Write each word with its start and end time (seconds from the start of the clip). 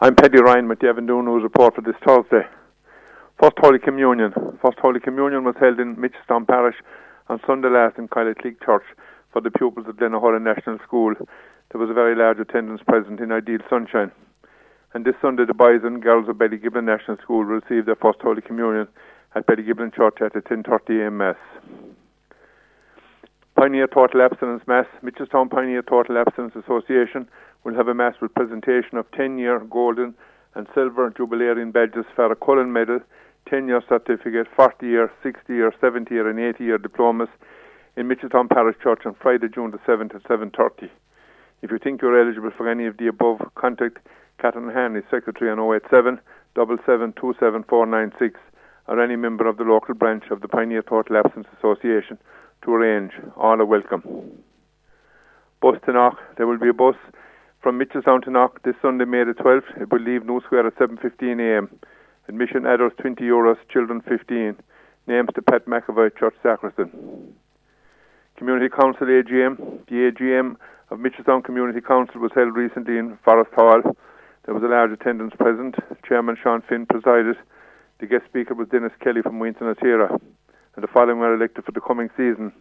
I'm 0.00 0.14
Paddy 0.14 0.40
Ryan 0.40 0.68
with 0.68 0.78
the 0.78 0.86
Avondhu 0.86 1.24
News 1.24 1.42
Report 1.42 1.74
for 1.74 1.80
this 1.80 1.96
Thursday. 2.06 2.46
First 3.42 3.56
Holy 3.58 3.80
Communion. 3.80 4.32
First 4.62 4.78
Holy 4.78 5.00
Communion 5.00 5.42
was 5.42 5.56
held 5.58 5.80
in 5.80 5.96
Mitchelstown 5.96 6.46
Parish 6.46 6.76
on 7.28 7.40
Sunday 7.44 7.66
last 7.68 7.98
in 7.98 8.06
Kylacleek 8.06 8.64
Church 8.64 8.84
for 9.32 9.40
the 9.40 9.50
pupils 9.50 9.88
of 9.88 9.96
Glenahoran 9.96 10.42
National 10.42 10.78
School. 10.86 11.14
There 11.72 11.80
was 11.80 11.90
a 11.90 11.94
very 11.94 12.14
large 12.14 12.38
attendance 12.38 12.80
present 12.86 13.18
in 13.18 13.32
ideal 13.32 13.58
sunshine. 13.68 14.12
And 14.94 15.04
this 15.04 15.16
Sunday, 15.20 15.46
the 15.46 15.52
boys 15.52 15.80
and 15.82 16.00
girls 16.00 16.28
of 16.28 16.36
Ballygiblin 16.36 16.84
National 16.84 17.16
School 17.16 17.38
will 17.38 17.58
receive 17.58 17.86
their 17.86 17.96
First 17.96 18.20
Holy 18.22 18.40
Communion 18.40 18.86
at 19.34 19.48
Ballygiblin 19.48 19.92
Church 19.92 20.18
at 20.20 20.32
the 20.32 20.42
10.30am 20.42 21.14
Mass. 21.14 21.36
Pioneer 23.56 23.88
Total 23.88 24.22
Abstinence 24.22 24.62
Mass, 24.68 24.86
Mitchelstown 25.02 25.50
Pioneer 25.50 25.82
Total 25.82 26.18
Abstinence 26.18 26.54
Association 26.54 27.26
will 27.68 27.76
have 27.76 27.88
a 27.88 27.94
Mass 27.94 28.14
with 28.22 28.32
presentation 28.32 28.96
of 28.96 29.04
10 29.12 29.36
year 29.36 29.60
golden 29.60 30.14
and 30.54 30.66
silver 30.74 31.10
jubilarian 31.10 31.70
badges 31.70 32.06
for 32.16 32.32
a 32.32 32.36
Cullen 32.36 32.72
Medal, 32.72 33.00
10 33.50 33.68
year 33.68 33.82
certificate, 33.86 34.46
40 34.56 34.86
year, 34.86 35.12
60 35.22 35.52
year, 35.52 35.70
70 35.78 36.14
year, 36.14 36.30
and 36.30 36.40
80 36.40 36.64
year 36.64 36.78
diplomas 36.78 37.28
in 37.94 38.08
Mitchelstown 38.08 38.48
Parish 38.48 38.76
Church 38.82 39.02
on 39.04 39.14
Friday, 39.20 39.48
June 39.54 39.70
the 39.70 39.76
7th 39.78 40.14
at 40.14 40.22
7.30. 40.22 40.88
If 41.60 41.70
you 41.70 41.78
think 41.78 42.00
you're 42.00 42.18
eligible 42.18 42.52
for 42.56 42.70
any 42.70 42.86
of 42.86 42.96
the 42.96 43.06
above, 43.06 43.42
contact 43.54 43.98
Catherine 44.40 44.74
Hanley, 44.74 45.02
Secretary 45.10 45.50
on 45.50 45.58
087 45.58 46.18
7727496 46.56 48.32
or 48.86 49.02
any 49.02 49.16
member 49.16 49.46
of 49.46 49.58
the 49.58 49.64
local 49.64 49.94
branch 49.94 50.24
of 50.30 50.40
the 50.40 50.48
Pioneer 50.48 50.80
Total 50.80 51.18
Abstinence 51.18 51.48
Association 51.58 52.16
to 52.64 52.72
arrange. 52.72 53.12
All 53.36 53.60
are 53.60 53.66
welcome. 53.66 54.02
Bus 55.60 55.76
to 55.84 55.92
Knock. 55.92 56.16
There 56.38 56.46
will 56.46 56.58
be 56.58 56.70
a 56.70 56.72
bus 56.72 56.96
from 57.62 57.78
Mitchelstown 57.78 58.22
to 58.22 58.30
Knock 58.30 58.62
this 58.62 58.76
Sunday, 58.80 59.04
May 59.04 59.24
the 59.24 59.32
12th. 59.32 59.82
It 59.82 59.90
will 59.90 60.00
leave 60.00 60.24
New 60.24 60.40
Square 60.42 60.68
at 60.68 60.76
7.15am. 60.76 61.68
Admission 62.28 62.66
adults 62.66 62.94
20 63.00 63.22
euros, 63.24 63.56
children 63.72 64.00
15. 64.02 64.56
Names 65.06 65.28
to 65.34 65.42
Pat 65.42 65.66
McAvoy, 65.66 66.16
Church 66.16 66.34
Sacristan. 66.42 67.34
Community 68.36 68.68
Council 68.68 69.06
AGM. 69.06 69.86
The 69.88 70.12
AGM 70.12 70.56
of 70.90 70.98
Mitchelstown 70.98 71.42
Community 71.42 71.80
Council 71.80 72.20
was 72.20 72.30
held 72.34 72.54
recently 72.54 72.96
in 72.96 73.18
Forest 73.24 73.50
Hall. 73.54 73.82
There 74.44 74.54
was 74.54 74.62
a 74.62 74.68
large 74.68 74.92
attendance 74.92 75.34
present. 75.36 75.74
Chairman 76.06 76.36
Sean 76.40 76.62
Finn 76.62 76.86
presided. 76.86 77.36
The 77.98 78.06
guest 78.06 78.24
speaker 78.26 78.54
was 78.54 78.68
Dennis 78.68 78.92
Kelly 79.02 79.22
from 79.22 79.40
Muintir 79.40 79.62
na 79.62 79.74
Tíre. 79.74 80.08
And 80.76 80.84
the 80.84 80.88
following 80.88 81.18
were 81.18 81.34
elected 81.34 81.64
for 81.64 81.72
the 81.72 81.80
coming 81.80 82.08
season. 82.16 82.52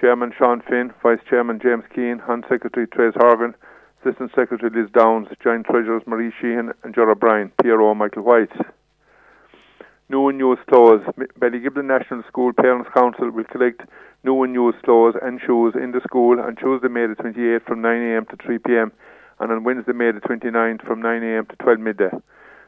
Chairman 0.00 0.32
Sean 0.38 0.62
Finn, 0.62 0.92
Vice 1.02 1.18
Chairman 1.28 1.58
James 1.60 1.84
Keane, 1.92 2.20
Hunt 2.20 2.44
Secretary 2.48 2.86
Trace 2.86 3.14
Horgan, 3.16 3.54
Assistant 4.02 4.30
Secretary 4.34 4.70
Liz 4.74 4.90
Downs, 4.92 5.28
Joint 5.42 5.66
Treasurers 5.66 6.02
Marie 6.06 6.32
Sheehan 6.40 6.72
and 6.82 6.94
Jora 6.94 7.18
Bryan, 7.18 7.52
PRO 7.58 7.94
Michael 7.94 8.22
White. 8.22 8.52
New 10.08 10.26
and 10.30 10.38
used 10.38 10.64
clothes. 10.68 11.02
Ballygiblin 11.38 11.84
National 11.84 12.22
School 12.26 12.54
Parents 12.54 12.88
Council 12.94 13.30
will 13.30 13.44
collect 13.44 13.82
new 14.24 14.42
and 14.42 14.54
used 14.54 14.82
clothes 14.84 15.16
and 15.20 15.38
shoes 15.44 15.74
in 15.74 15.92
the 15.92 16.00
school 16.00 16.40
on 16.40 16.56
Tuesday, 16.56 16.88
May 16.88 17.08
the 17.08 17.14
28th 17.14 17.66
from 17.66 17.82
9am 17.82 18.26
to 18.30 18.36
3pm 18.36 18.90
and 19.38 19.52
on 19.52 19.64
Wednesday, 19.64 19.92
May 19.92 20.12
the 20.12 20.20
29th 20.20 20.86
from 20.86 21.02
9am 21.02 21.48
to 21.50 21.56
12 21.56 21.78
midday. 21.80 22.10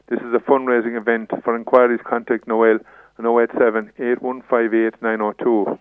This 0.09 0.19
is 0.19 0.33
a 0.35 0.39
fundraising 0.39 0.95
event. 0.95 1.31
For 1.43 1.55
inquiries, 1.55 2.01
contact 2.05 2.47
Noel 2.47 2.77
on 3.17 3.25
087 3.25 3.91
8158 3.97 5.01
902. 5.01 5.79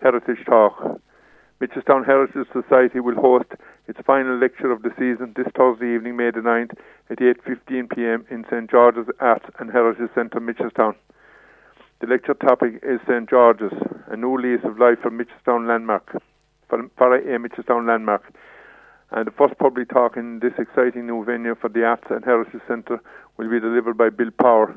Heritage 0.00 0.44
Talk. 0.46 1.00
Mitchelstown 1.62 2.04
Heritage 2.04 2.48
Society 2.52 2.98
will 2.98 3.14
host 3.14 3.52
its 3.86 4.00
final 4.04 4.36
lecture 4.36 4.72
of 4.72 4.82
the 4.82 4.90
season 4.98 5.32
this 5.36 5.46
Thursday 5.56 5.94
evening, 5.94 6.16
May 6.16 6.32
the 6.32 6.40
9th 6.40 6.76
at 7.08 7.18
8.15pm 7.18 8.28
in 8.32 8.44
St 8.50 8.68
George's 8.68 9.06
Arts 9.20 9.44
and 9.60 9.70
Heritage 9.70 10.10
Centre, 10.12 10.40
Mitchelstown. 10.40 10.96
The 12.00 12.08
lecture 12.08 12.34
topic 12.34 12.80
is 12.82 12.98
St 13.06 13.30
George's, 13.30 13.70
a 14.08 14.16
new 14.16 14.36
lease 14.36 14.64
of 14.64 14.80
life 14.80 14.98
for 15.02 15.12
Mitchelstown 15.12 15.68
Landmark, 15.68 16.20
for, 16.68 16.82
for 16.98 17.14
a 17.14 17.38
Mitchelstown 17.38 17.86
Landmark. 17.86 18.34
And 19.12 19.28
the 19.28 19.30
first 19.30 19.56
public 19.60 19.88
talk 19.88 20.16
in 20.16 20.40
this 20.40 20.54
exciting 20.58 21.06
new 21.06 21.24
venue 21.24 21.54
for 21.54 21.68
the 21.68 21.84
Arts 21.84 22.08
and 22.10 22.24
Heritage 22.24 22.62
Centre 22.66 22.98
will 23.36 23.48
be 23.48 23.60
delivered 23.60 23.96
by 23.96 24.10
Bill 24.10 24.32
Power, 24.32 24.74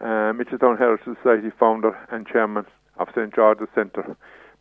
uh, 0.00 0.32
Mitchelstown 0.32 0.78
Heritage 0.78 1.16
Society 1.16 1.50
founder 1.58 1.98
and 2.12 2.24
chairman 2.24 2.66
of 2.98 3.08
St 3.16 3.34
George's 3.34 3.66
Centre. 3.74 4.16